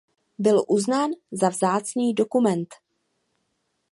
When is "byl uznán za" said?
0.39-1.49